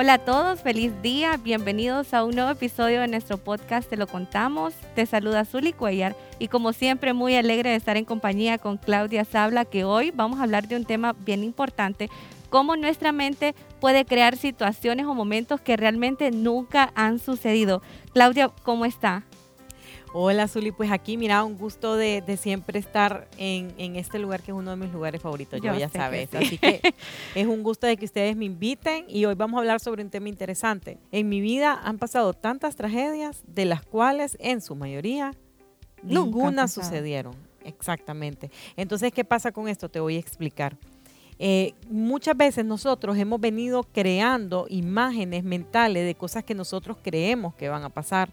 [0.00, 4.06] Hola a todos, feliz día, bienvenidos a un nuevo episodio de nuestro podcast Te lo
[4.06, 4.72] contamos.
[4.94, 9.24] Te saluda Zuli Cuellar y como siempre muy alegre de estar en compañía con Claudia
[9.24, 12.10] Sabla que hoy vamos a hablar de un tema bien importante,
[12.48, 17.82] cómo nuestra mente puede crear situaciones o momentos que realmente nunca han sucedido.
[18.12, 19.24] Claudia, ¿cómo está?
[20.12, 24.56] Hola Zuli, pues aquí mira, un gusto de, siempre estar en, este lugar que es
[24.56, 26.34] uno de mis lugares favoritos, yo, ya sabes.
[26.34, 26.80] Así que
[27.34, 30.10] es un gusto de que ustedes me inviten y hoy vamos a hablar sobre un
[30.10, 30.98] tema interesante.
[31.12, 35.34] En mi vida han pasado tantas tragedias de las cuales en su mayoría
[36.02, 37.34] ninguna sucedieron.
[37.64, 38.50] Exactamente.
[38.76, 39.90] Entonces, ¿qué pasa con esto?
[39.90, 40.76] Te voy a explicar.
[41.38, 47.68] Eh, muchas veces nosotros hemos venido creando imágenes mentales de cosas que nosotros creemos que
[47.68, 48.30] van a pasar.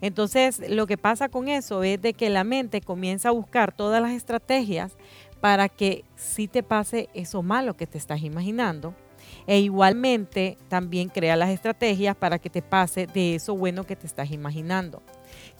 [0.00, 4.00] Entonces, lo que pasa con eso es de que la mente comienza a buscar todas
[4.02, 4.92] las estrategias
[5.40, 8.94] para que sí te pase eso malo que te estás imaginando.
[9.46, 14.06] E igualmente también crea las estrategias para que te pase de eso bueno que te
[14.06, 15.02] estás imaginando.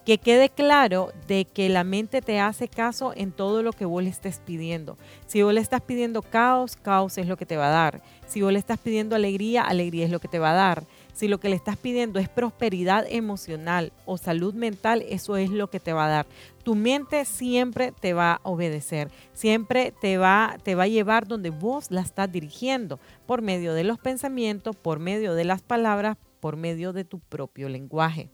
[0.09, 4.03] Que quede claro de que la mente te hace caso en todo lo que vos
[4.03, 4.97] le estés pidiendo.
[5.27, 8.03] Si vos le estás pidiendo caos, caos es lo que te va a dar.
[8.27, 10.85] Si vos le estás pidiendo alegría, alegría es lo que te va a dar.
[11.13, 15.69] Si lo que le estás pidiendo es prosperidad emocional o salud mental, eso es lo
[15.69, 16.27] que te va a dar.
[16.63, 21.51] Tu mente siempre te va a obedecer, siempre te va, te va a llevar donde
[21.51, 26.57] vos la estás dirigiendo, por medio de los pensamientos, por medio de las palabras, por
[26.57, 28.31] medio de tu propio lenguaje.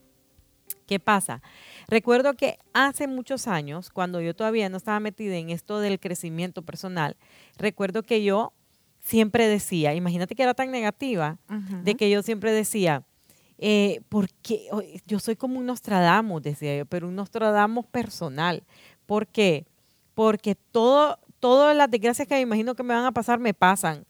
[0.86, 1.42] ¿Qué pasa?
[1.88, 6.62] Recuerdo que hace muchos años, cuando yo todavía no estaba metida en esto del crecimiento
[6.62, 7.16] personal,
[7.56, 8.52] recuerdo que yo
[9.00, 11.38] siempre decía, imagínate que era tan negativa,
[11.82, 13.04] de que yo siempre decía,
[13.58, 14.68] eh, porque
[15.06, 18.64] yo soy como un Nostradamus, decía yo, pero un Nostradamus personal.
[19.06, 19.66] ¿Por qué?
[20.14, 24.04] Porque todo, todas las desgracias que me imagino que me van a pasar me pasan.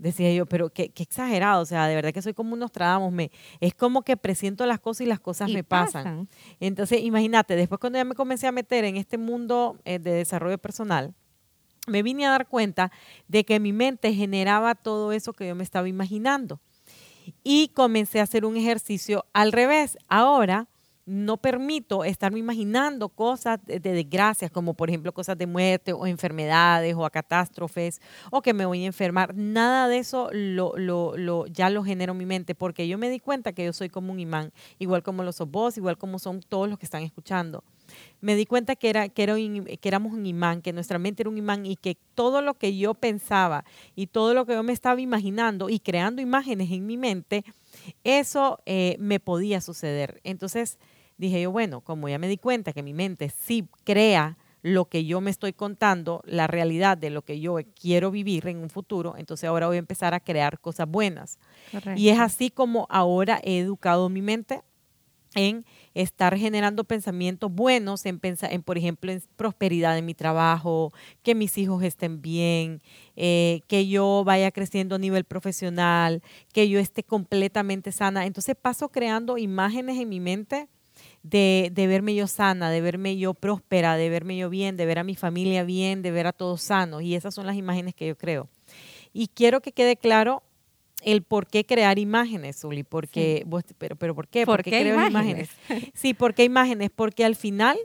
[0.00, 3.30] Decía yo, pero qué, exagerado, o sea, de verdad que soy como un Nostradamus, me,
[3.60, 6.26] es como que presiento las cosas y las cosas me pasan.
[6.58, 10.56] Entonces, imagínate, después cuando ya me comencé a meter en este mundo eh, de desarrollo
[10.56, 11.12] personal,
[11.86, 12.90] me vine a dar cuenta
[13.28, 16.60] de que mi mente generaba todo eso que yo me estaba imaginando.
[17.44, 19.98] Y comencé a hacer un ejercicio al revés.
[20.08, 20.69] Ahora
[21.10, 26.94] no permito estarme imaginando cosas de, desgracias, como por ejemplo cosas de muerte o enfermedades
[26.96, 28.00] o catástrofes
[28.30, 29.34] o que me voy a enfermar.
[29.34, 33.18] Nada de eso lo, lo, ya lo genero en mi mente porque yo me di
[33.18, 36.40] cuenta que yo soy como un imán, igual como lo sos vos, igual como son
[36.40, 37.64] todos los que están escuchando
[38.20, 41.30] me di cuenta que, era, que, era que éramos un imán, que nuestra mente era
[41.30, 43.64] un imán y que todo lo que yo pensaba
[43.96, 47.44] y todo lo que yo me estaba imaginando y creando imágenes en mi mente,
[48.04, 50.20] eso eh, me podía suceder.
[50.24, 50.78] Entonces
[51.20, 55.04] dije yo, bueno, como ya me di cuenta que mi mente sí crea lo que
[55.04, 59.14] yo me estoy contando, la realidad de lo que yo quiero vivir en un futuro,
[59.16, 61.38] entonces ahora voy a empezar a crear cosas buenas.
[61.96, 64.62] Y es así como ahora he educado mi mente
[65.34, 65.64] en
[65.94, 70.92] estar generando pensamientos buenos, en, en por ejemplo, en prosperidad en mi trabajo,
[71.22, 72.82] que mis hijos estén bien,
[73.16, 76.22] eh, que yo vaya creciendo a nivel profesional,
[76.52, 78.26] que yo esté completamente sana.
[78.26, 80.68] Entonces paso creando imágenes en mi mente
[81.22, 84.98] de, de, verme yo sana, de verme yo próspera, de verme yo bien, de ver
[84.98, 87.02] a mi familia bien, de ver a todos sanos.
[87.02, 88.48] Y esas son las imágenes que yo creo.
[89.12, 90.42] Y quiero que quede claro
[91.02, 93.46] el por qué crear imágenes, Zuli, porque,
[93.78, 94.44] pero, pero ¿por qué?
[94.44, 95.50] ¿Por, qué, imágenes?
[95.94, 96.90] Sí, ¿por qué imágenes?
[96.94, 97.78] Porque al final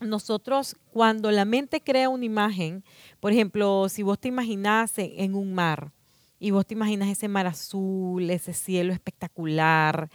[0.00, 2.84] nosotros cuando la mente crea una imagen,
[3.20, 5.92] por ejemplo, si vos te imaginas en un mar
[6.40, 10.10] y vos te imaginas ese mar azul, ese cielo espectacular,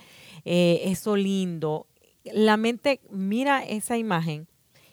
[0.46, 1.88] eh, eso lindo,
[2.34, 4.48] la mente mira esa imagen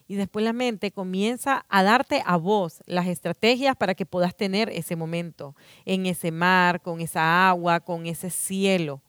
[0.08, 4.68] y después la mente comienza a darte a vos las estrategias para que puedas tener
[4.70, 9.00] ese momento en ese mar, con esa agua, con ese cielo.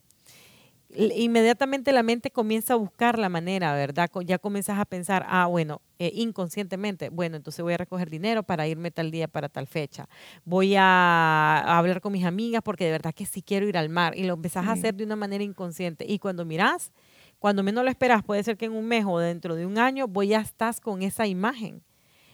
[0.89, 4.09] Inmediatamente la mente comienza a buscar la manera, ¿verdad?
[4.25, 8.67] Ya comienzas a pensar, ah, bueno, eh, inconscientemente, bueno, entonces voy a recoger dinero para
[8.67, 10.07] irme tal día, para tal fecha.
[10.45, 14.17] Voy a, hablar con mis amigas porque de verdad que sí quiero ir al mar.
[14.17, 16.05] Y lo empezás a hacer de una manera inconsciente.
[16.07, 16.93] Y cuando miras,
[17.39, 20.07] cuando menos lo esperas, puede ser que en un mes o dentro de un año,
[20.07, 21.83] vos ya estás con esa imagen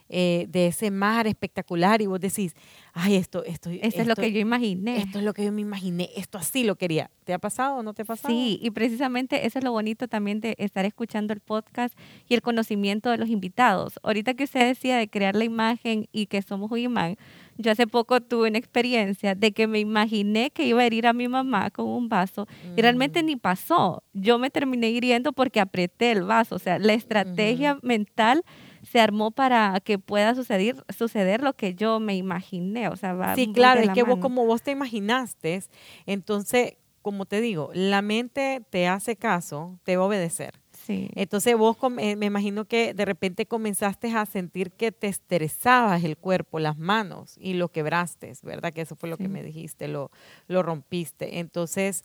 [0.10, 2.56] eh, de ese mar espectacular y vos decís,
[2.94, 4.98] ay, esto, esto, Eso es lo que yo imaginé.
[4.98, 7.10] Esto es lo que yo me imaginé, esto así lo quería.
[7.24, 8.34] ¿Te ha pasado o no te ha pasado?
[8.34, 11.98] Sí, y precisamente eso es lo bonito también de estar escuchando el podcast
[12.28, 14.00] y el conocimiento de los invitados.
[14.04, 17.18] Ahorita que usted decía de crear la imagen y que somos un imán,
[17.58, 21.14] yo hace poco tuve una experiencia de que me imaginé que iba a herir a
[21.14, 23.26] mi mamá con un vaso y realmente mm.
[23.26, 24.04] ni pasó.
[24.14, 26.56] Yo me terminé hiriendo porque apreté el vaso.
[26.56, 28.44] O sea, la estrategia mental
[28.84, 32.90] se armó para que pueda suceder, suceder lo que yo me imaginé.
[32.90, 35.64] O sea, va Sí, claro, es que vos como vos te imaginaste,
[36.06, 36.74] entonces,
[37.04, 40.56] como te digo, la mente te hace caso, te va a obedecer.
[40.88, 46.18] Entonces vos eh, me imagino que de repente comenzaste a sentir que te estresabas el
[46.18, 48.74] cuerpo, las manos y lo quebraste, ¿verdad?
[48.74, 50.12] Que eso fue lo que me dijiste, lo,
[50.48, 51.40] lo rompiste.
[51.40, 52.04] Entonces,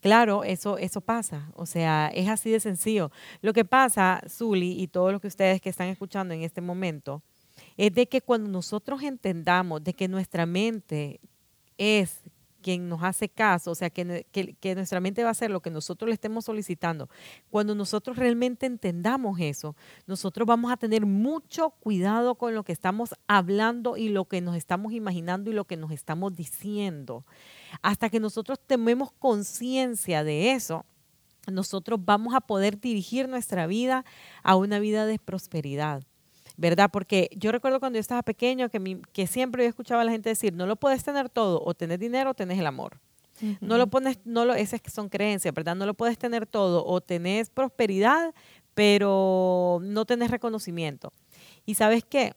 [0.00, 1.50] claro, eso, eso pasa.
[1.54, 3.12] O sea, es así de sencillo.
[3.42, 7.22] Lo que pasa, Zuli, y todos los que ustedes que están escuchando en este momento,
[7.76, 11.20] es de que cuando nosotros entendamos de que nuestra mente
[11.78, 12.20] es
[12.66, 16.08] quien nos hace caso, o sea, que, nuestra mente va a hacer lo que nosotros
[16.08, 17.08] le estemos solicitando,
[17.48, 19.76] cuando nosotros realmente entendamos eso,
[20.08, 24.56] nosotros vamos a tener mucho cuidado con lo que estamos hablando y lo que nos
[24.56, 27.24] estamos imaginando y lo que nos estamos diciendo.
[27.82, 30.84] Hasta que nosotros tomemos conciencia de eso,
[31.46, 34.04] nosotros vamos a poder dirigir nuestra vida
[34.42, 36.02] a una vida de prosperidad.
[36.56, 36.90] ¿Verdad?
[36.92, 40.28] Porque yo recuerdo cuando yo estaba pequeño que, que siempre yo escuchaba a la gente
[40.30, 42.98] decir, no lo puedes tener todo, o tenés dinero o tenés el amor.
[43.60, 45.76] No lo pones, no lo, esas son creencias, ¿verdad?
[45.76, 48.34] No lo puedes tener todo, o tenés prosperidad,
[48.74, 51.12] pero no tenés reconocimiento.
[51.66, 52.34] Y sabes qué?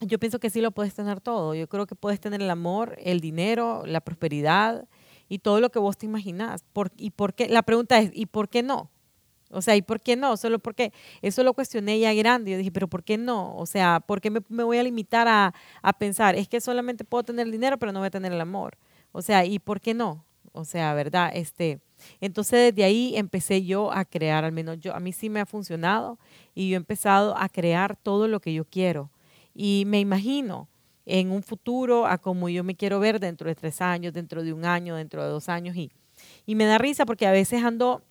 [0.00, 1.54] Yo pienso que sí lo puedes tener todo.
[1.54, 4.88] Yo creo que puedes tener el amor, el dinero, la prosperidad
[5.28, 6.64] y todo lo que vos te imaginas.
[6.72, 7.48] Por, ¿Y por qué?
[7.48, 8.90] La pregunta es, ¿y por qué no?
[9.54, 10.36] O sea, ¿y por qué no?
[10.36, 10.92] Solo porque
[11.22, 12.50] eso lo cuestioné ya grande.
[12.52, 13.56] Yo dije, pero ¿por qué no?
[13.56, 16.34] O sea, ¿por qué me, voy a limitar a, a, pensar?
[16.34, 18.76] Es que solamente puedo tener el dinero, pero no voy a tener el amor.
[19.12, 20.24] O sea, ¿y por qué no?
[20.52, 21.32] O sea, ¿verdad?
[21.34, 21.80] Este,
[22.20, 25.46] entonces desde ahí empecé yo a crear, al menos yo, a mí sí me ha
[25.46, 26.18] funcionado
[26.54, 29.10] y yo he empezado a crear todo lo que yo quiero.
[29.54, 30.68] Y me imagino
[31.06, 34.52] en un futuro a como yo me quiero ver dentro de tres años, dentro de
[34.52, 35.76] un año, dentro de dos años.
[35.76, 35.90] Y,
[36.46, 38.02] y me da risa porque a veces ando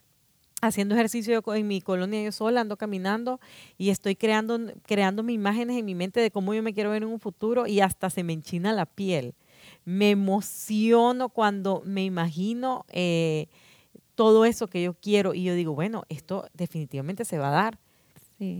[0.68, 3.39] haciendo ejercicio en mi colonia yo sola, ando caminando
[3.77, 7.04] y estoy creando, creando mis imágenes en mi mente de cómo yo me quiero ver
[7.04, 9.36] en un futuro y hasta se me enchina la piel.
[9.86, 13.48] Me emociono cuando me imagino eh,
[14.15, 17.80] todo eso que yo quiero y yo digo, bueno, esto definitivamente se va a dar.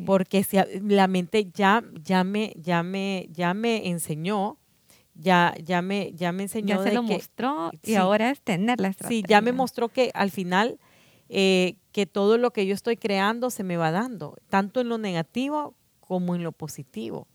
[0.05, 4.57] Porque si, la mente ya, ya, me, ya, me, ya me enseñó,
[5.13, 6.77] ya, ya, me, ya me enseñó.
[6.77, 9.21] Ya se lo mostró y ahora es tener la estrategia.
[9.21, 10.79] Sí, ya me mostró que al final
[11.27, 14.98] eh, que todo lo que yo estoy creando se me va dando, tanto en lo
[14.98, 17.28] negativo como en lo positivo.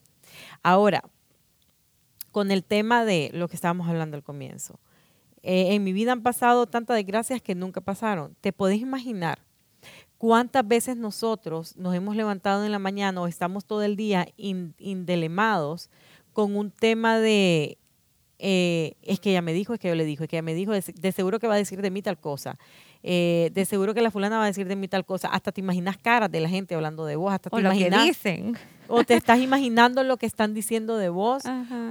[0.62, 1.02] Ahora,
[2.32, 4.78] con el tema de lo que estábamos hablando al comienzo,
[5.42, 8.36] eh, en mi vida han pasado tantas desgracias que nunca pasaron.
[8.40, 9.38] ¿Te podés imaginar
[10.18, 15.88] cuántas veces nosotros nos hemos levantado en la mañana o estamos todo el día indelemados
[16.32, 17.78] con un tema de
[18.38, 20.54] eh, es que ella me dijo, es que yo le dijo, es que ella me
[20.54, 22.58] dijo, de, seguro que va a decir de mí tal cosa,
[23.02, 25.28] eh, de seguro que la fulana va a decir de mí tal cosa.
[25.28, 27.90] Hasta te imaginas caras de la gente hablando de vos, hasta te o imaginas.
[27.90, 28.58] Lo que dicen.
[28.88, 31.42] O te estás imaginando lo que están diciendo de vos.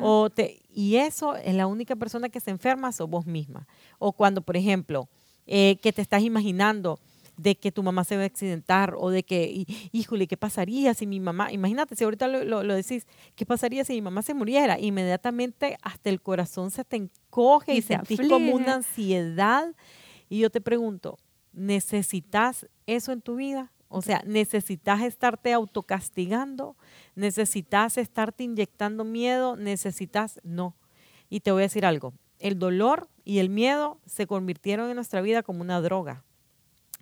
[0.01, 3.67] O te, y eso es la única persona que se enferma, sos vos misma.
[3.99, 5.07] O cuando, por ejemplo,
[5.45, 6.99] eh, que te estás imaginando
[7.37, 11.05] de que tu mamá se va a accidentar o de que, híjole, ¿qué pasaría si
[11.05, 13.05] mi mamá, imagínate, si ahorita lo, lo, decís,
[13.35, 14.79] ¿qué pasaría si mi mamá se muriera?
[14.79, 19.67] Inmediatamente hasta el corazón se te encoge y, y se sentís como una ansiedad
[20.29, 21.17] y yo te pregunto,
[21.53, 23.71] ¿necesitas eso en tu vida?
[23.89, 26.75] O sea, ¿necesitas estarte autocastigando?
[27.15, 29.55] ¿Necesitas estarte inyectando miedo?
[29.55, 30.41] ¿Necesitas?
[30.43, 30.75] No.
[31.29, 35.21] Y te voy a decir algo, el dolor y el miedo se convirtieron en nuestra
[35.21, 36.23] vida como una droga.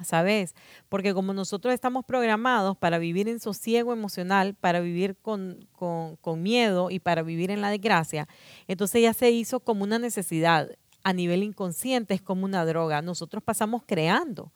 [0.03, 0.55] ¿Sabes?
[0.89, 6.43] Porque como nosotros estamos programados para vivir en sosiego emocional, para vivir con, con, con,
[6.43, 8.27] miedo y para vivir en la desgracia,
[8.67, 10.69] entonces ya se hizo como una necesidad
[11.05, 13.03] a nivel inconsciente es como una droga.
[13.03, 14.51] Nosotros pasamos creando.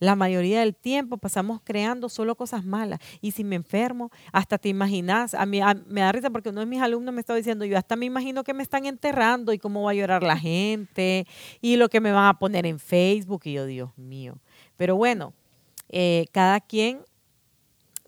[0.00, 2.98] La mayoría del tiempo pasamos creando solo cosas malas.
[3.20, 6.66] Y si me enfermo, hasta te imaginas, a mí me da risa porque uno de
[6.66, 9.84] mis alumnos me estaba diciendo, yo hasta me imagino que me están enterrando y cómo
[9.84, 11.24] va a llorar la gente
[11.60, 13.42] y lo que me van a poner en Facebook.
[13.44, 14.38] Y yo, Dios mío.
[14.76, 15.34] Pero bueno,
[15.88, 17.02] eh, cada quien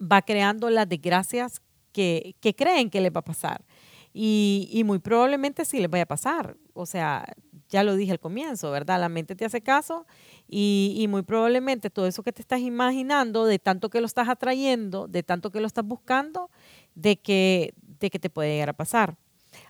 [0.01, 3.65] va creando las desgracias que, creen que le va a pasar.
[4.13, 6.57] Y, muy probablemente sí les vaya a pasar.
[6.73, 7.25] O sea,
[7.68, 9.00] ya lo dije al comienzo, ¿verdad?
[9.00, 10.06] La mente te hace caso
[10.49, 15.09] y, muy probablemente todo eso que te estás imaginando, de tanto que lo estás atrayendo,
[15.09, 16.50] de tanto que lo estás buscando,
[16.94, 19.16] de que, de que te puede llegar a pasar.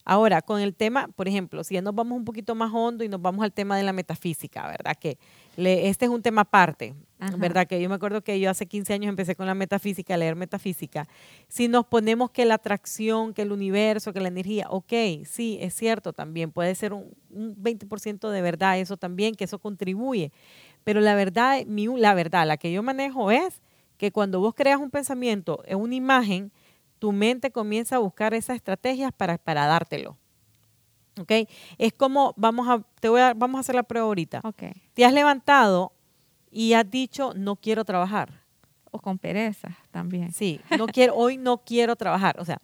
[0.04, 3.08] Ahora, con el tema, por ejemplo, si ya nos vamos un poquito más hondo y
[3.08, 4.96] nos vamos al tema de la metafísica, ¿verdad?
[4.98, 5.18] Que
[5.56, 6.94] este es un tema aparte,
[7.38, 7.66] ¿verdad?
[7.66, 10.36] Que yo me acuerdo que yo hace 15 años empecé con la metafísica, a leer
[10.36, 11.08] metafísica.
[11.48, 14.92] Si nos ponemos que la atracción, que el universo, que la energía, ok,
[15.24, 20.32] sí, es cierto también, puede ser un, 20% de verdad eso también, que eso contribuye.
[20.84, 23.62] Pero la verdad, mi, la verdad, la que yo manejo es
[23.96, 26.52] que cuando vos creas un pensamiento, en una imagen,
[26.98, 30.16] tu mente comienza a buscar esas estrategias para, para dártelo.
[31.20, 31.48] ¿Ok?
[31.78, 34.40] Es como, vamos a, te voy a, vamos a hacer la prueba ahorita.
[34.42, 34.72] Okay.
[34.94, 35.92] Te has levantado
[36.50, 38.42] y has dicho, no quiero trabajar.
[38.90, 40.32] O con pereza también.
[40.32, 42.38] Sí, no quiero, hoy no quiero trabajar.
[42.38, 42.60] O sea,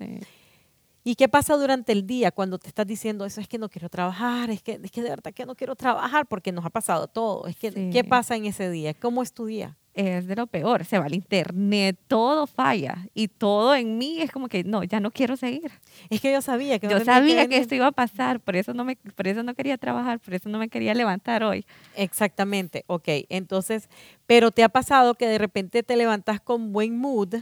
[1.03, 3.41] ¿y qué pasa durante el día cuando te estás diciendo eso?
[3.41, 6.27] Es que no quiero trabajar, es que, es que de verdad que no quiero trabajar
[6.27, 7.47] porque nos ha pasado todo.
[7.49, 8.95] Es que, ¿qué pasa en ese día?
[8.95, 9.77] ¿Cómo es tu día?
[9.95, 14.31] Es de lo peor, se va al internet, todo falla y todo en mí es
[14.31, 15.71] como que no, ya no quiero seguir.
[16.11, 18.85] Es que yo sabía que yo sabía que, esto iba a pasar, por eso no
[18.85, 21.67] me por eso no quería trabajar, por eso no me quería levantar hoy.
[21.97, 23.89] Exactamente, ok, entonces,
[24.27, 27.35] pero te ha pasado que de repente te levantas con buen mood,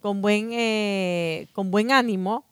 [0.00, 2.44] con buen eh, con buen ánimo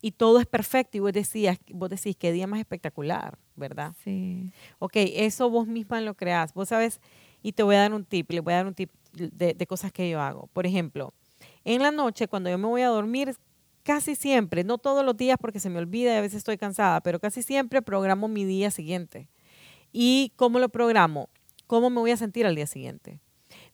[0.00, 3.92] y todo es perfecto y vos decías, vos decís qué día más espectacular, ¿verdad?
[4.04, 4.52] Sí.
[4.78, 6.54] Ok, eso vos misma lo creás.
[6.54, 7.00] Vos sabes
[7.42, 9.92] y te voy a dar un tip, le voy a dar un tip de, cosas
[9.92, 10.48] que yo hago.
[10.52, 11.14] Por ejemplo,
[11.64, 13.34] en la noche, cuando yo me voy a dormir,
[13.82, 17.00] casi siempre, no todos los días porque se me olvida y a veces estoy cansada,
[17.00, 19.28] pero casi siempre programo mi día siguiente.
[19.92, 21.30] ¿Y cómo lo programo?
[21.66, 23.20] ¿Cómo me voy a sentir al día siguiente?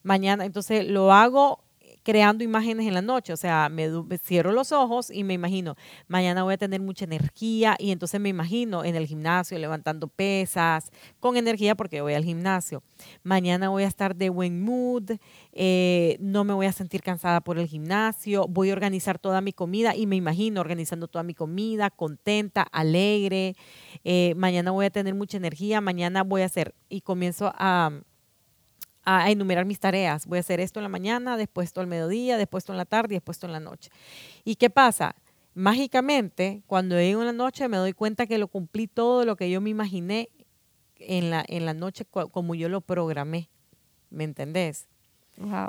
[0.03, 1.64] Mañana, entonces lo hago
[2.05, 5.75] creando imágenes en la noche, o sea, me, cierro los ojos y me imagino,
[6.07, 10.91] mañana voy a tener mucha energía y entonces me imagino en el gimnasio levantando pesas,
[11.19, 12.83] con energía porque voy al gimnasio.
[13.23, 15.13] Mañana voy a estar de buen mood,
[15.51, 19.51] eh, no me voy a sentir cansada por el gimnasio, voy a organizar toda mi
[19.51, 23.55] comida y me imagino organizando toda mi comida, contenta, alegre.
[24.03, 27.89] Eh, mañana voy a tener mucha energía, mañana voy a hacer y comienzo a
[29.05, 30.25] a enumerar mis tareas.
[30.25, 32.85] Voy a hacer esto en la mañana, después esto al mediodía, después esto en la
[32.85, 33.91] tarde y después esto en la noche.
[34.43, 35.15] ¿Y qué pasa?
[35.53, 39.49] Mágicamente, cuando llego en la noche me doy cuenta que lo cumplí todo lo que
[39.49, 40.29] yo me imaginé
[40.97, 43.49] en la, en la noche como yo lo programé.
[44.09, 44.87] ¿Me entendés?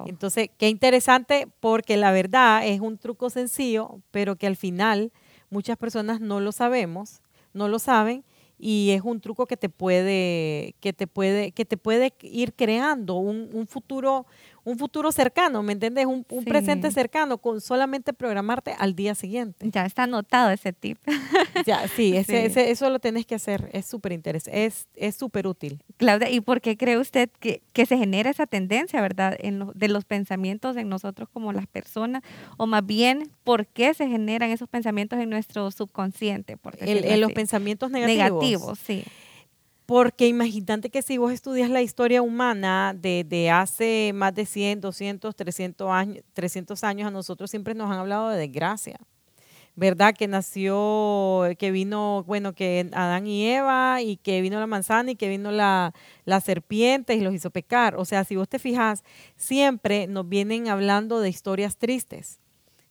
[0.06, 5.12] Entonces, qué interesante porque la verdad es un truco sencillo, pero que al final
[5.50, 7.20] muchas personas no lo sabemos,
[7.52, 8.24] no lo saben
[8.58, 13.16] y es un truco que te puede, que te puede, que te puede ir creando
[13.16, 14.26] un, futuro,
[14.66, 16.06] un futuro cercano, ¿me entiendes?
[16.06, 19.70] Un, presente cercano con solamente programarte al día siguiente.
[19.70, 20.98] Ya está anotado ese tip.
[21.64, 25.80] ya, sí, ese, eso lo tenés que hacer, es súper interesante, es súper útil.
[25.98, 29.88] Claudia, ¿y por qué cree usted que, que se genera esa tendencia, verdad, en de
[29.88, 32.24] los pensamientos en nosotros como las personas?
[32.56, 36.58] O más bien, ¿por qué se generan esos pensamientos en nuestro subconsciente?
[36.80, 38.42] en los pensamientos negativos.
[38.42, 39.04] Negativos, sí.
[39.86, 45.34] Porque imagínate que si vos estudias la historia humana de, hace más de 100, 200,
[45.36, 48.98] 300 años, 300 años, a nosotros siempre nos han hablado de desgracia.
[49.76, 50.14] ¿Verdad?
[50.14, 55.16] Que nació, que vino, bueno, que Adán y Eva, y que vino la manzana, y
[55.16, 55.92] que vino la,
[56.24, 57.94] la serpiente y los hizo pecar.
[57.96, 59.04] O sea, si vos te fijas,
[59.36, 62.40] siempre nos vienen hablando de historias tristes.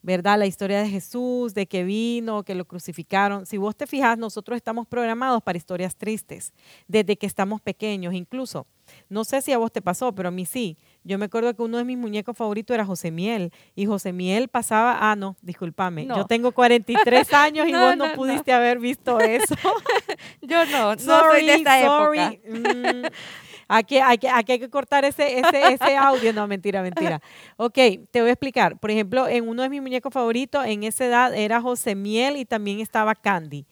[0.05, 0.37] ¿Verdad?
[0.37, 3.47] La historia de Jesús, de que vino, que lo crucificaron.
[3.47, 6.53] Si vos te fijas, nosotros estamos programados para historias tristes
[6.87, 8.67] desde que estamos pequeños, incluso.
[9.09, 10.77] No sé si a vos te pasó, pero a mí sí.
[11.03, 13.51] Yo me acuerdo que uno de mis muñecos favoritos era José Miel.
[13.75, 16.05] Y José Miel pasaba, ah, no, discúlpame.
[16.05, 19.55] Yo tengo 43 años y vos no, pudiste haber visto eso.
[20.41, 22.19] yo no, no soy de esta sorry.
[22.19, 22.39] época.
[22.47, 23.05] Mm,
[23.67, 26.33] Aquí, hay que cortar ese, ese, ese audio.
[26.33, 27.21] No, mentira, mentira.
[27.57, 27.75] Ok,
[28.11, 28.77] te voy a explicar.
[28.77, 32.45] Por ejemplo, en uno de mis muñecos favoritos, en esa edad era José Miel y
[32.45, 33.65] también estaba Candy.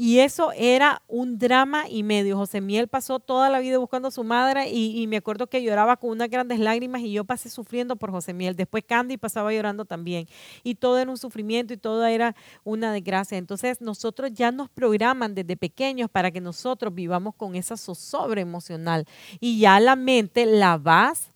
[0.00, 2.36] Y eso era un drama y medio.
[2.36, 5.96] José Miel pasó toda la vida buscando a su madre y, me acuerdo que lloraba
[5.96, 8.54] con unas grandes lágrimas y yo pasé sufriendo por José Miel.
[8.54, 10.28] Después Candy pasaba llorando también.
[10.62, 13.38] Y todo era un sufrimiento y todo era una desgracia.
[13.38, 19.04] Entonces nosotros ya nos programan desde pequeños para que nosotros vivamos con esa zozobra emocional.
[19.40, 21.32] Y ya la mente la vas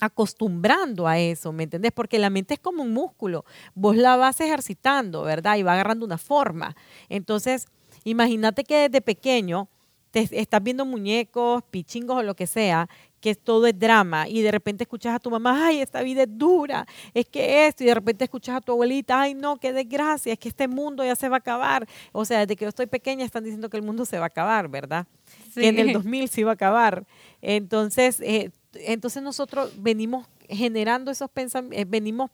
[0.00, 1.92] acostumbrando a eso, ¿me entendés?
[1.92, 5.58] Porque la mente es como un músculo, vos la vas ejercitando, ¿verdad?
[5.58, 6.74] Y va agarrando una forma.
[7.10, 7.66] Entonces,
[8.04, 9.68] Imagínate que desde pequeño
[10.10, 12.88] te estás viendo muñecos, pichingos o lo que sea,
[13.20, 16.28] que todo es drama y de repente escuchas a tu mamá, ay, esta vida es
[16.30, 20.32] dura, es que esto, y de repente escuchas a tu abuelita, ay, no, qué desgracia,
[20.32, 21.86] es que este mundo ya se va a acabar.
[22.12, 24.28] O sea, desde que yo estoy pequeña están diciendo que el mundo se va a
[24.28, 25.06] acabar, ¿verdad?
[25.54, 27.06] Que en el 2000 se iba a acabar.
[27.42, 32.30] Entonces, eh, entonces nosotros venimos generando esos pensamientos, eh, venimos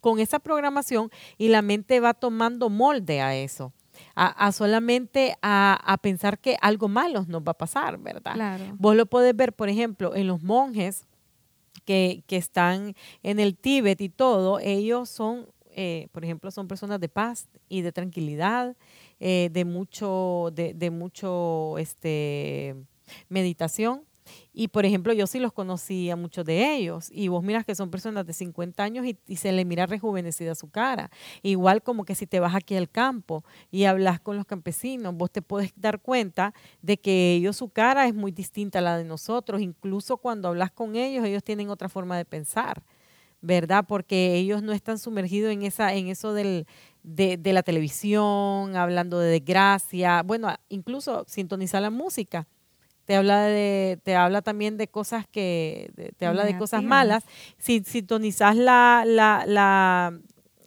[0.00, 3.72] con esa programación y la mente va tomando molde a eso.
[4.14, 8.34] A, solamente a, pensar que algo malo nos va a pasar, ¿verdad?
[8.34, 8.64] Claro.
[8.78, 11.06] Vos lo podés ver, por ejemplo, en los monjes
[11.84, 17.00] que, que están en el Tíbet y todo, ellos son, eh, por ejemplo, son personas
[17.00, 18.76] de paz y de tranquilidad,
[19.20, 22.76] eh, de mucho, de, de mucho este,
[23.28, 24.02] meditación.
[24.52, 27.74] Y por ejemplo, yo sí los conocí a muchos de ellos y vos miras que
[27.74, 31.10] son personas de 50 años y, se le mira rejuvenecida su cara.
[31.42, 35.30] Igual como que si te vas aquí al campo y hablas con los campesinos, vos
[35.30, 39.04] te puedes dar cuenta de que ellos su cara es muy distinta a la de
[39.04, 39.60] nosotros.
[39.60, 42.82] Incluso cuando hablas con ellos, ellos tienen otra forma de pensar.
[43.44, 43.84] ¿verdad?
[43.88, 46.64] Porque ellos no están sumergidos en esa, en eso del,
[47.02, 52.46] de, de, la televisión, hablando de desgracia, bueno, incluso sintonizar la música
[53.04, 57.24] te habla de, te habla también de cosas que, te habla de cosas malas.
[57.58, 60.18] Si sintonizas la, la, la,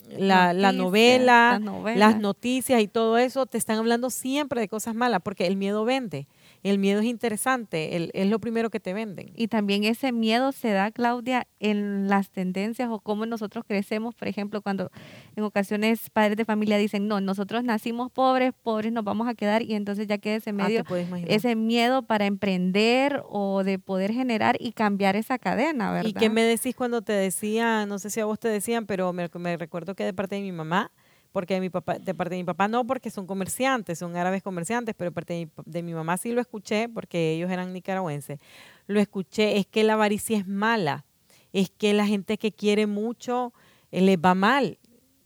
[0.10, 1.62] la, la novela,
[1.96, 5.86] las noticias y todo eso, te están hablando siempre de cosas malas, porque el miedo
[5.86, 6.28] vende
[6.64, 9.32] el miedo es interesante, es lo primero que te venden.
[9.36, 14.28] Y también ese miedo se da, Claudia, en las tendencias o cómo nosotros crecemos, por
[14.28, 14.92] ejemplo, cuando
[15.36, 19.62] en ocasiones padres de familia dicen, no, nosotros nacimos pobres, pobres nos vamos a quedar
[19.62, 20.84] y entonces ya queda ese ah, medio,
[21.28, 26.10] ese miedo para emprender o de poder generar y cambiar esa cadena, ¿verdad?
[26.10, 29.14] ¿Y qué me decís cuando te decían, no sé si a vos te decían, pero
[29.14, 30.92] me, me recuerdo que de parte de mi mamá,
[31.36, 34.42] porque de, mi papá, de parte de mi papá no, porque son comerciantes, son árabes
[34.42, 37.74] comerciantes, pero de parte de mi, de mi mamá sí lo escuché, porque ellos eran
[37.74, 38.40] nicaragüenses.
[38.88, 41.04] Lo escuché, es que la avaricia es mala,
[41.52, 43.52] es que la gente que quiere mucho
[43.92, 44.80] eh, les va mal.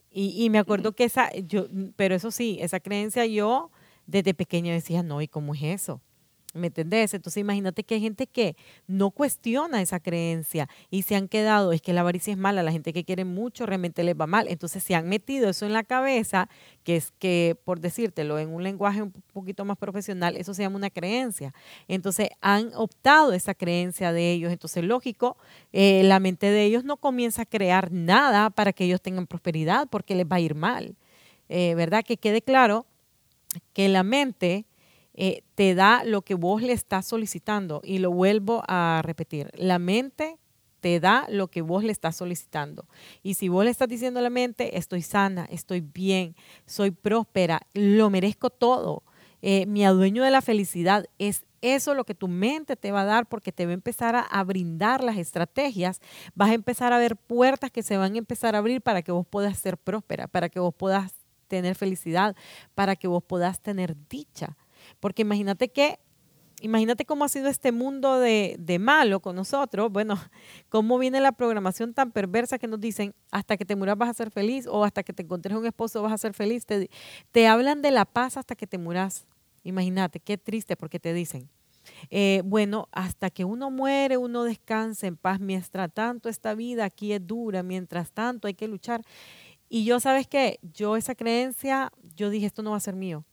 [0.09, 3.69] Y, y me acuerdo que esa, yo, pero eso sí, esa creencia yo
[4.07, 6.01] desde pequeña decía, no, ¿y cómo es eso?
[6.55, 7.13] ¿Me entendés?
[7.13, 8.55] Entonces imagínate que hay gente que
[8.87, 12.71] no cuestiona esa creencia y se han quedado, es que la avaricia es mala, la
[12.71, 14.47] gente que quiere mucho realmente les va mal.
[14.47, 16.49] Entonces se han metido eso en la cabeza,
[16.83, 20.77] que es que, por decírtelo en un lenguaje un poquito más profesional, eso se llama
[20.77, 21.53] una creencia.
[21.88, 24.51] Entonces han optado esa creencia de ellos.
[24.51, 25.38] Entonces, lógico,
[25.71, 29.88] eh, la mente de ellos no comienza a crear nada para que ellos tengan prosperidad
[29.88, 30.95] porque les va a ir mal.
[31.47, 32.03] Eh, ¿Verdad?
[32.03, 32.85] Que quede claro
[33.73, 34.65] que la mente
[35.21, 37.82] eh, te da lo que vos le estás solicitando.
[37.84, 40.38] Y lo vuelvo a repetir, la mente
[40.79, 42.88] te da lo que vos le estás solicitando.
[43.21, 47.60] Y si vos le estás diciendo a la mente, estoy sana, estoy bien, soy próspera,
[47.73, 49.03] lo merezco todo,
[49.41, 53.05] eh, mi adueño de la felicidad, es eso lo que tu mente te va a
[53.05, 55.99] dar porque te va a empezar a, a, brindar las estrategias,
[56.34, 59.12] vas a empezar a ver puertas que se van a empezar a abrir para que
[59.12, 61.12] vos puedas ser próspera, para que vos puedas
[61.49, 62.38] tener felicidad,
[62.73, 64.55] para que vos puedas tener dicha.
[64.99, 65.99] Porque imagínate que,
[66.62, 69.91] imagínate cómo ha sido este mundo de, de, malo con nosotros.
[69.91, 70.19] Bueno,
[70.69, 74.13] cómo viene la programación tan perversa que nos dicen, hasta que te muras vas a
[74.13, 76.65] ser feliz o hasta que te encontres un esposo vas a ser feliz.
[76.65, 76.89] Te,
[77.31, 79.27] te hablan de la paz hasta que te muras.
[79.63, 81.49] Imagínate, qué triste porque te dicen.
[82.09, 85.39] Eh, bueno, hasta que uno muere, uno descansa en paz.
[85.39, 87.63] Mientras tanto, esta vida aquí es dura.
[87.63, 89.01] Mientras tanto, hay que luchar.
[89.69, 90.59] Y yo, ¿sabes qué?
[90.73, 93.25] Yo esa creencia, yo dije, esto no va a ser mío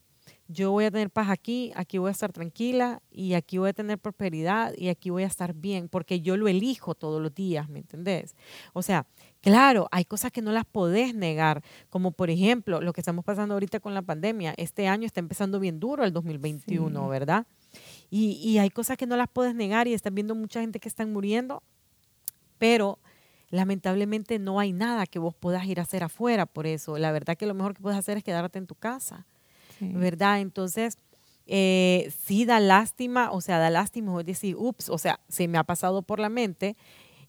[0.49, 3.73] yo voy a tener paz aquí, aquí voy a estar tranquila y aquí voy a
[3.73, 7.69] tener prosperidad y aquí voy a estar bien, porque yo lo elijo todos los días,
[7.69, 8.37] ¿me entendés?
[8.73, 9.07] O sea,
[9.41, 13.55] claro, hay cosas que no las podés negar, como por ejemplo lo que estamos pasando
[13.55, 14.55] ahorita con la pandemia.
[14.57, 17.47] Este año está empezando bien duro el 2021, ¿verdad?
[18.09, 20.89] Y, y hay cosas que no las puedes negar y están viendo mucha gente que
[20.89, 21.63] están muriendo,
[22.59, 23.01] pero
[23.51, 26.99] lamentablemente no hay nada que vos puedas ir a hacer afuera por eso.
[26.99, 29.27] La verdad que lo mejor que puedes hacer es quedarte en tu casa
[29.81, 30.41] ¿verdad?
[30.41, 30.99] Entonces,
[31.47, 35.59] eh, sí da lástima, o sea, da lástima, es decir, ups, o sea, se me
[35.59, 36.77] ha pasado por la mente,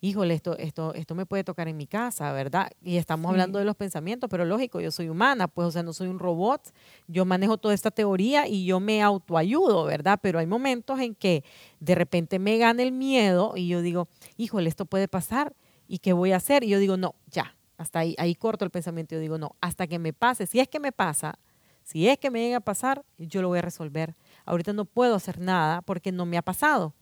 [0.02, 2.70] híjole, esto, esto, esto me puede tocar en mi casa, ¿verdad?
[2.82, 5.94] Y estamos hablando de los pensamientos, pero lógico, yo soy humana, pues, o sea, no
[5.94, 6.62] soy un robot,
[7.08, 10.20] yo manejo toda esta teoría y yo me autoayudo, ¿verdad?
[10.22, 11.44] Pero hay momentos en que
[11.80, 14.08] de repente me gana el miedo y yo digo,
[14.38, 15.56] híjole, esto puede pasar,
[15.88, 16.64] ¿y qué voy a hacer?
[16.64, 19.88] Y yo digo, no, ya, hasta ahí, ahí corto el pensamiento, yo digo, no, hasta
[19.88, 21.38] que me pase, si es que me pasa,
[21.88, 24.13] si es que me llega a pasar, yo lo voy a resolver.
[24.43, 26.93] Ahorita no puedo hacer nada porque no me ha pasado.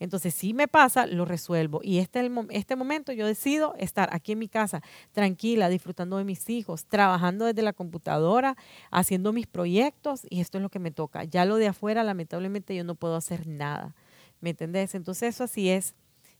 [0.00, 1.78] Entonces, si me pasa, lo resuelvo.
[1.84, 6.50] Y este, este momento yo decido estar aquí en mi casa, tranquila, disfrutando de mis
[6.50, 8.56] hijos, trabajando desde la computadora,
[8.90, 11.22] haciendo mis proyectos y esto es lo que me toca.
[11.22, 13.94] Ya lo de afuera, lamentablemente, yo no puedo hacer nada.
[14.40, 14.96] ¿Me entendés?
[14.96, 15.94] Entonces, eso así es.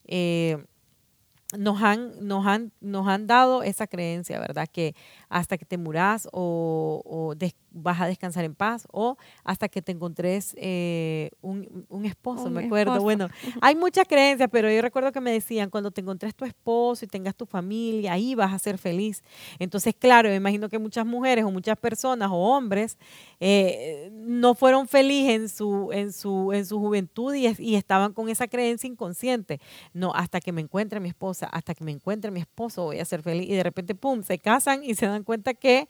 [0.09, 0.59] Eh,
[1.57, 4.69] nos han, nos han, nos han dado esa creencia, ¿verdad?
[4.71, 4.95] Que
[5.29, 7.35] hasta que te muras o,
[7.75, 12.65] vas a descansar en paz o hasta que te encontres eh, un, un, esposo, me
[12.65, 13.01] acuerdo.
[13.01, 13.29] Bueno,
[13.61, 17.09] hay muchas creencias, pero yo recuerdo que me decían, cuando te encontres tu esposo y
[17.09, 19.23] tengas tu familia, ahí vas a ser feliz.
[19.59, 22.97] Entonces, claro, me imagino que muchas mujeres o muchas personas o hombres
[23.41, 28.29] eh, no fueron felices en su, en su, en su juventud y, y estaban con
[28.29, 29.61] esa creencia inconsciente.
[29.93, 33.05] No, hasta que me encuentre mi esposa, hasta que me encuentre mi esposo voy a
[33.05, 33.49] ser feliz.
[33.49, 35.89] Y de repente, pum, se casan y se dan cuenta que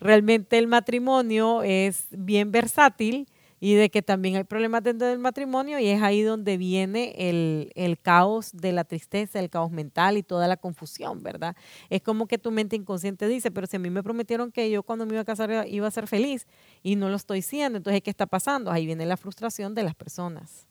[0.00, 1.25] realmente el matrimonio
[1.62, 6.22] es bien versátil y de que también hay problemas dentro del matrimonio y es ahí
[6.22, 11.22] donde viene el, el, caos de la tristeza, el caos mental y toda la confusión,
[11.22, 11.56] ¿verdad?
[11.88, 14.82] Es como que tu mente inconsciente dice, pero si a mí me prometieron que yo
[14.82, 16.46] cuando me iba a casar iba a ser feliz
[16.82, 18.70] y no lo estoy siendo, entonces ¿qué está pasando?
[18.70, 20.66] Ahí viene la frustración de las personas.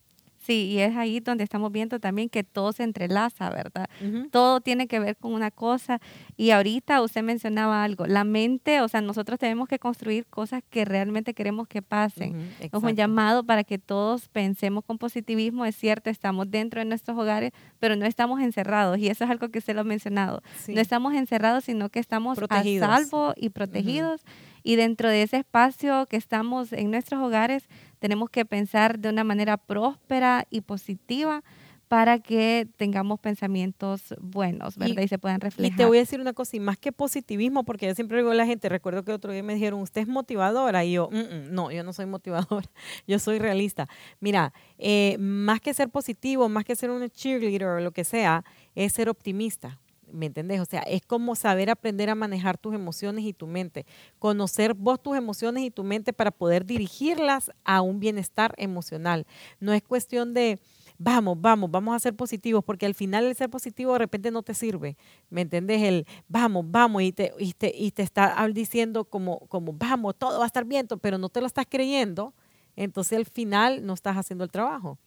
[0.46, 3.90] Sí, y es ahí donde estamos viendo también que todo se entrelaza, ¿verdad?
[4.30, 6.00] Todo tiene que ver con una cosa.
[6.38, 10.86] Y ahorita usted mencionaba algo, la mente, o sea, nosotros tenemos que construir cosas que
[10.86, 12.52] realmente queremos que pasen.
[12.60, 15.66] es un llamado para que todos pensemos con positivismo.
[15.66, 19.00] Es cierto, estamos dentro de nuestros hogares, pero no estamos encerrados.
[19.00, 20.44] Y eso es algo que usted lo ha mencionado.
[20.68, 24.22] No estamos encerrados, sino que estamos a salvo y protegidos.
[24.62, 27.68] Y dentro de ese espacio que estamos en nuestros hogares,
[28.06, 31.44] tenemos que pensar de una manera próspera y positiva
[31.88, 35.02] para que tengamos pensamientos buenos, ¿verdad?
[35.02, 35.74] Y, se puedan reflejar.
[35.74, 38.30] Y te voy a decir una cosa, y más que positivismo, porque yo siempre digo
[38.30, 41.16] a la gente, recuerdo que otro día me dijeron, usted es motivadora, y yo, mm,
[41.16, 42.70] mm, no, yo no soy motivadora,
[43.08, 43.90] yo soy realista.
[44.20, 48.46] Mira, eh, más que ser positivo, más que ser un cheerleader o lo que sea,
[48.76, 49.80] es ser optimista.
[50.16, 50.62] ¿Me entendés?
[50.62, 53.86] O sea, es como saber aprender a manejar tus emociones y tu mente,
[54.18, 59.28] conocer vos tus emociones y tu mente para poder dirigirlas a un bienestar emocional.
[59.60, 60.60] No es cuestión de,
[60.98, 64.42] vamos, vamos, vamos a ser positivos, porque al final el ser positivo de repente no
[64.42, 64.96] te sirve,
[65.30, 65.84] ¿me entendés?
[65.84, 70.40] El vamos, vamos, y te, y te, y te está diciendo como, como, vamos, todo
[70.40, 72.34] va a estar bien, pero no te lo estás creyendo,
[72.78, 74.98] entonces al final no estás haciendo el trabajo.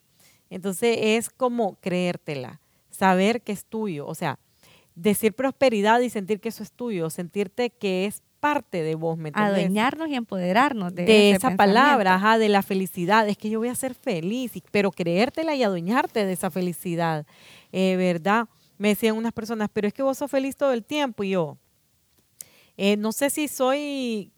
[0.51, 4.39] Entonces es como creértela, saber que es tuyo, o sea,
[4.99, 9.31] decir prosperidad y sentir que eso es tuyo, sentirte que es parte de vos, ¿me
[9.35, 13.29] Adueñarnos y empoderarnos de, esa palabra, ajá, de la felicidad.
[13.29, 17.27] Es que yo voy a ser feliz, pero creértela y adueñarte de esa felicidad,
[17.73, 18.49] eh, ¿verdad?
[18.77, 21.59] Me decían unas personas, pero es que vos sos feliz todo el tiempo y yo,
[22.81, 24.31] eh, no sé si soy,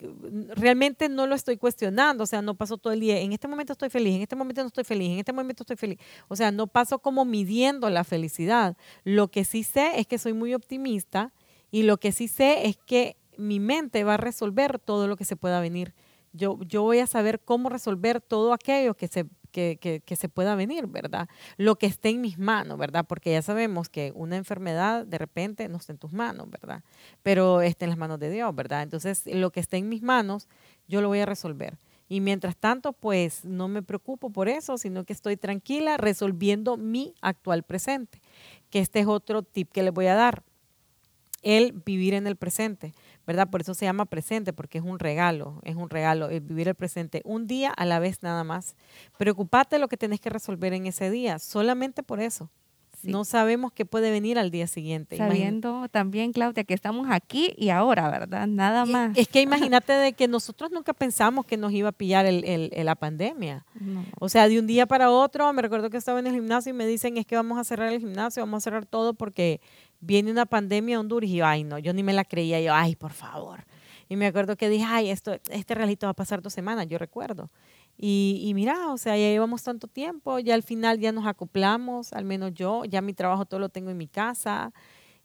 [0.56, 3.74] realmente no lo estoy cuestionando, o sea, no paso todo el día, en este momento
[3.74, 5.98] estoy feliz, en este momento no estoy feliz, en este momento estoy feliz.
[6.26, 8.78] O sea, no paso como midiendo la felicidad.
[9.04, 11.34] Lo que sí sé es que soy muy optimista
[11.70, 15.26] y lo que sí sé es que mi mente va a resolver todo lo que
[15.26, 15.94] se pueda venir.
[16.32, 20.86] Yo, yo voy a saber cómo resolver todo aquello que se que, se pueda venir,
[20.86, 21.28] ¿verdad?
[21.56, 23.04] Lo que esté en mis manos, ¿verdad?
[23.06, 26.82] Porque ya sabemos que una enfermedad de repente no está en tus manos, ¿verdad?
[27.22, 28.82] Pero está en las manos de Dios, ¿verdad?
[28.82, 30.48] Entonces, lo que esté en mis manos,
[30.88, 31.78] yo lo voy a resolver.
[32.08, 37.14] Y mientras tanto, pues no me preocupo por eso, sino que estoy tranquila resolviendo mi
[37.20, 38.20] actual presente.
[38.68, 40.42] Que este es otro tip que les voy a dar.
[41.42, 42.92] El vivir en el presente.
[43.30, 43.48] ¿verdad?
[43.48, 46.74] Por eso se llama presente, porque es un regalo, es un regalo, el vivir el
[46.74, 48.74] presente, un día a la vez nada más.
[49.18, 52.50] Preocupate lo que tenés que resolver en ese día, solamente por eso.
[53.02, 55.16] No sabemos qué puede venir al día siguiente.
[55.16, 58.46] Sabiendo también, Claudia, que estamos aquí y ahora, ¿verdad?
[58.46, 59.16] Nada más.
[59.16, 62.94] Es que imagínate de que nosotros nunca pensamos que nos iba a pillar el, la
[62.96, 63.64] pandemia.
[64.18, 66.72] O sea, de un día para otro, me recuerdo que estaba en el gimnasio y
[66.74, 69.60] me dicen, es que vamos a cerrar el gimnasio, vamos a cerrar todo porque
[70.00, 72.74] viene una pandemia en Honduras y yo, ay, no, yo ni me la creía, yo,
[72.74, 73.64] ay, por favor.
[74.08, 76.98] Y me acuerdo que dije, ay, esto, este realito va a pasar dos semanas, yo
[76.98, 77.50] recuerdo.
[77.96, 82.12] Y, y, mira, o sea, ya llevamos tanto tiempo, ya al final ya nos acoplamos,
[82.12, 84.72] al menos yo, ya mi trabajo todo lo tengo en mi casa,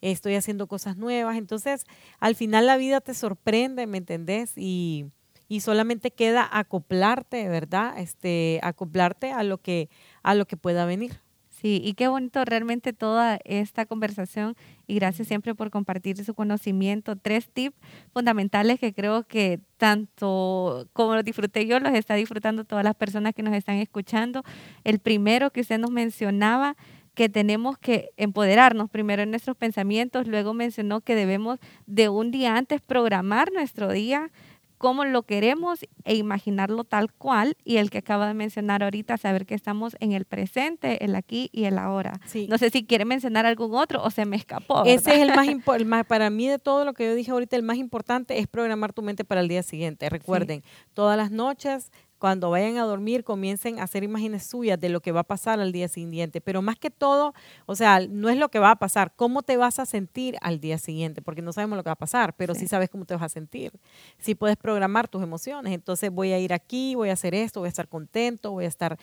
[0.01, 1.85] estoy haciendo cosas nuevas, entonces
[2.19, 4.53] al final la vida te sorprende, ¿me entendés?
[4.57, 5.05] Y,
[5.47, 7.97] y solamente queda acoplarte, ¿verdad?
[7.97, 9.89] Este, acoplarte a lo que,
[10.23, 11.21] a lo que pueda venir.
[11.65, 17.15] Sí, y qué bonito realmente toda esta conversación y gracias siempre por compartir su conocimiento.
[17.15, 17.75] Tres tips
[18.13, 23.33] fundamentales que creo que tanto como los disfruté yo, los está disfrutando todas las personas
[23.33, 24.43] que nos están escuchando.
[24.83, 26.75] El primero que usted nos mencionaba,
[27.15, 32.57] que tenemos que empoderarnos primero en nuestros pensamientos, luego mencionó que debemos de un día
[32.57, 34.29] antes programar nuestro día
[34.77, 37.57] cómo lo queremos e imaginarlo tal cual.
[37.63, 41.49] Y el que acaba de mencionar ahorita, saber que estamos en el presente, el aquí
[41.51, 42.19] y el ahora.
[42.49, 44.83] No sé si quiere mencionar algún otro o se me escapó.
[44.85, 45.65] Ese es el más importante.
[46.05, 49.01] Para mí, de todo lo que yo dije ahorita, el más importante es programar tu
[49.01, 50.09] mente para el día siguiente.
[50.09, 55.01] Recuerden, todas las noches cuando vayan a dormir comiencen a hacer imágenes suyas de lo
[55.01, 56.41] que va a pasar al día siguiente.
[56.41, 57.33] Pero más que todo,
[57.65, 60.59] o sea, no es lo que va a pasar, cómo te vas a sentir al
[60.59, 63.13] día siguiente, porque no sabemos lo que va a pasar, pero sí, sabes cómo te
[63.13, 63.71] vas a sentir.
[64.17, 65.73] Sí puedes programar tus emociones.
[65.73, 68.69] Entonces voy a ir aquí, voy a hacer esto, voy a estar contento, voy a
[68.69, 68.97] estar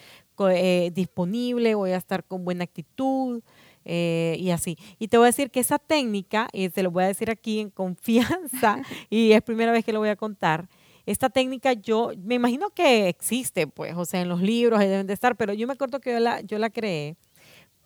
[0.51, 3.43] eh, disponible, voy a estar con buena actitud.
[3.85, 4.79] Eh, y así.
[4.99, 7.61] Y te voy a decir que esa técnica, y te lo voy a decir aquí
[7.61, 10.69] en confianza, y es primera vez que lo voy a contar,
[11.07, 15.15] esta técnica yo me imagino que existe, pues, o sea, en los libros deben de
[15.15, 17.17] estar, pero yo me acuerdo que yo la, yo la creé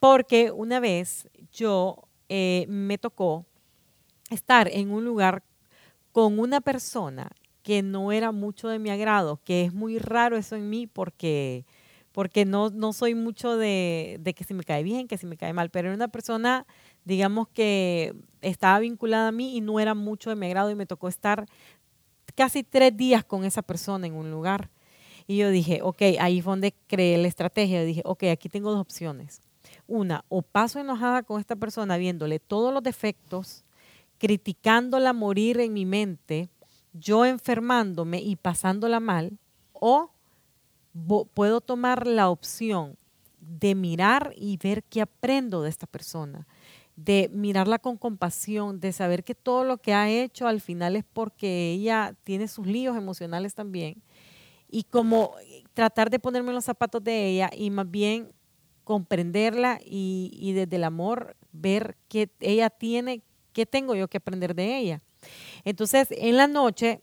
[0.01, 3.47] porque una vez yo eh, me tocó
[4.31, 5.43] estar en un lugar
[6.13, 7.31] con una persona
[7.63, 11.65] que no era mucho de mi agrado, que es muy raro eso en mí porque,
[12.13, 15.37] porque no, no soy mucho de, de que si me cae bien, que si me
[15.37, 16.67] cae mal, pero era una persona,
[17.05, 20.87] digamos que estaba vinculada a mí y no era mucho de mi agrado y me
[20.87, 21.47] tocó estar
[22.37, 24.71] casi tres días con esa persona en un lugar.
[25.27, 27.83] Y yo dije, ok, ahí fue donde creé la estrategia.
[27.83, 29.41] dije, ok, aquí tengo dos opciones.
[29.89, 33.65] Una, o paso enojada con esta persona viéndole todos los defectos,
[34.19, 36.49] criticándola morir en mi mente,
[36.93, 39.39] yo enfermándome y pasándola mal,
[39.73, 40.11] o
[41.35, 42.97] puedo tomar la opción
[43.41, 46.47] de mirar y ver qué aprendo de esta persona
[46.97, 51.05] de mirarla con compasión, de saber que todo lo que ha hecho al final es
[51.05, 54.03] porque ella tiene sus líos emocionales también.
[54.69, 55.35] Y como
[55.75, 58.33] tratar de ponerme en los zapatos de ella y más bien
[58.83, 64.79] comprenderla y, desde el amor ver qué ella tiene, qué tengo yo que aprender de
[64.79, 65.03] ella.
[65.65, 67.03] Entonces, en la noche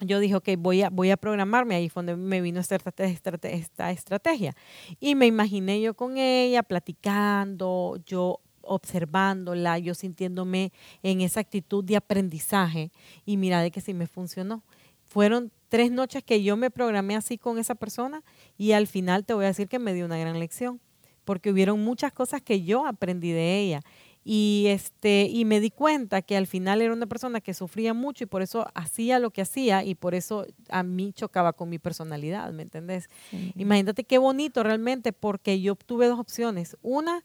[0.00, 3.90] yo dije, ok, voy a, voy a programarme, ahí fue donde me vino esta, esta
[3.92, 4.54] estrategia.
[4.98, 10.72] Y me imaginé yo con ella platicando, yo observándola, yo sintiéndome
[11.02, 12.90] en esa actitud de aprendizaje
[13.24, 14.62] y mira de que sí me funcionó.
[15.04, 18.22] Fueron tres noches que yo me programé así con esa persona
[18.56, 20.80] y al final te voy a decir que me dio una gran lección,
[21.24, 23.80] porque hubieron muchas cosas que yo aprendí de ella.
[24.26, 28.24] Y, este, y me di cuenta que al final era una persona que sufría mucho
[28.24, 31.78] y por eso hacía lo que hacía y por eso a mí chocaba con mi
[31.78, 33.10] personalidad, ¿me entendés?
[33.54, 36.78] Imagínate qué bonito realmente porque yo tuve dos opciones.
[36.80, 37.22] Una,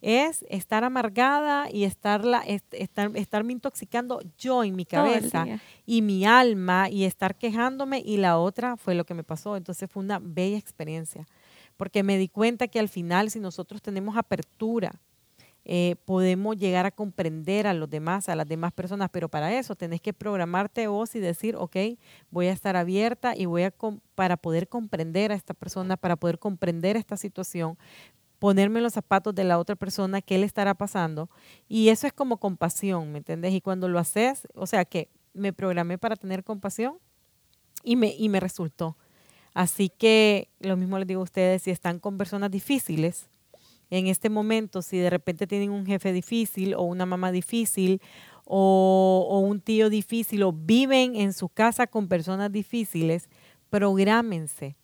[0.00, 5.46] es estar amargada y estarla, estar, estarme intoxicando yo en mi cabeza
[5.86, 9.56] y mi alma y estar quejándome y la otra fue lo que me pasó.
[9.56, 11.26] Entonces fue una bella experiencia,
[11.76, 14.92] porque me di cuenta que al final si nosotros tenemos apertura,
[15.70, 19.74] eh, podemos llegar a comprender a los demás, a las demás personas, pero para eso
[19.76, 21.76] tenés que programarte vos y decir, ok,
[22.30, 23.74] voy a estar abierta y voy a,
[24.14, 27.76] para poder comprender a esta persona, para poder comprender esta situación,
[28.38, 31.28] ponerme los zapatos de la otra persona, qué le estará pasando.
[31.68, 33.52] Y eso es como compasión, ¿me entiendes?
[33.52, 36.98] Y cuando lo haces, o sea que me programé para tener compasión
[37.82, 38.96] y me, y me resultó.
[39.54, 43.28] Así que lo mismo les digo a ustedes, si están con personas difíciles,
[43.90, 48.02] en este momento, si de repente tienen un jefe difícil o una mamá difícil
[48.44, 53.28] o, o un tío difícil o viven en su casa con personas difíciles,
[53.70, 54.76] prográmense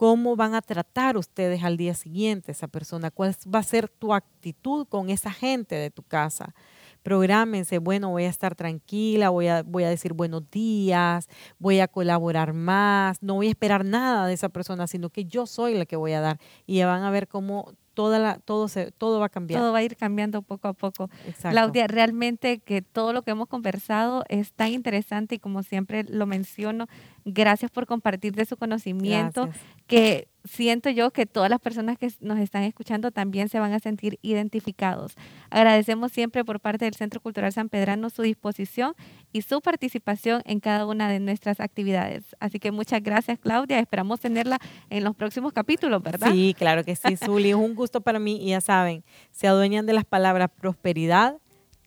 [0.00, 4.14] cómo van a tratar ustedes al día siguiente esa persona, cuál va a ser tu
[4.14, 6.54] actitud con esa gente de tu casa.
[7.02, 11.86] Prográmense, bueno, voy a estar tranquila, voy a, voy a decir buenos días, voy a
[11.86, 15.84] colaborar más, no voy a esperar nada de esa persona, sino que yo soy la
[15.84, 16.40] que voy a dar.
[16.64, 19.60] Y ya van a ver cómo toda la, todo, se, todo va a cambiar.
[19.60, 21.10] Todo va a ir cambiando poco a poco.
[21.42, 26.24] Claudia, realmente que todo lo que hemos conversado es tan interesante y como siempre lo
[26.24, 26.86] menciono,
[27.26, 29.50] gracias por compartir de su conocimiento,
[29.86, 33.78] que siento yo que todas las personas que nos están escuchando también se van a
[33.78, 35.14] sentir identificados.
[35.50, 38.94] Agradecemos siempre por parte del Centro Cultural San Pedrano su disposición
[39.32, 42.24] y su participación en cada una de nuestras actividades.
[42.40, 43.78] Así que muchas gracias, Claudia.
[43.78, 46.30] Esperamos tenerla en los próximos capítulos, ¿verdad?
[46.32, 47.50] Sí, claro que sí, Zuli.
[47.50, 51.36] es un gusto para mí y ya saben, se adueñan de las palabras prosperidad,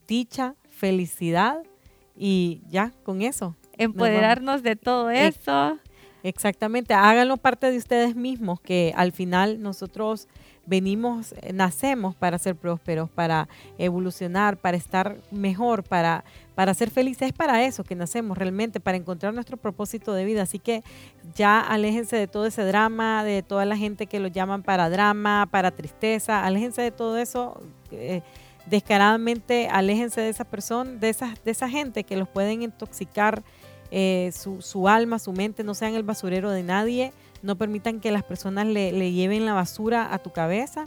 [0.08, 1.58] dicha, felicidad
[2.16, 3.56] y ya, con eso.
[3.78, 5.80] Empoderarnos de todo eso.
[6.24, 10.30] Exactamente, háganlo parte de ustedes mismos, que al final nosotros
[10.66, 16.24] venimos, eh, nacemos para ser prósperos, para evolucionar, para estar mejor, para,
[16.56, 17.28] para ser felices.
[17.28, 20.44] Es para eso que nacemos realmente, para encontrar nuestro propósito de vida.
[20.44, 20.82] Así que
[21.36, 25.50] ya aléjense de todo ese drama, de toda la gente que lo llaman para drama,
[25.52, 27.60] para tristeza, aléjense de todo eso.
[27.92, 28.22] Eh,
[28.66, 33.44] descaradamente aléjense de esa persona, de esa, de esa gente que los pueden intoxicar
[33.96, 38.24] eh, su, alma, su mente, no sean el basurero de nadie, no permitan que las
[38.24, 40.86] personas le, lleven la basura a tu cabeza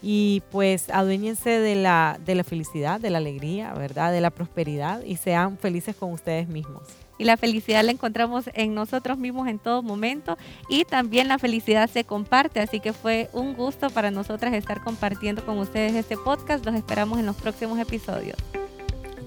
[0.00, 4.12] y pues aduéñense de la, de la felicidad, de la alegría, ¿verdad?
[4.12, 6.84] De la prosperidad y sean felices con ustedes mismos.
[7.18, 11.90] y la felicidad la encontramos en nosotros mismos en todo momento y también la felicidad
[11.90, 16.64] se comparte, así que fue un gusto para nosotras estar compartiendo con ustedes este podcast.
[16.64, 18.36] Los esperamos en los próximos episodios.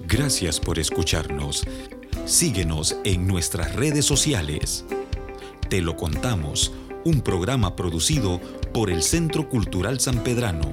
[0.06, 1.66] Gracias por escucharnos.
[2.26, 4.84] Síguenos en nuestras redes sociales.
[5.68, 6.72] Te lo contamos,
[7.04, 8.40] un programa producido
[8.72, 10.72] por el Centro Cultural San Pedrano.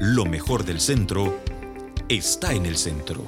[0.00, 1.38] Lo mejor del centro
[2.08, 3.24] está en el centro.